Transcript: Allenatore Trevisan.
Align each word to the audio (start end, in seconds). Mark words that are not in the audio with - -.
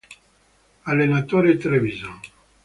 Allenatore 0.85 1.59
Trevisan. 1.59 2.17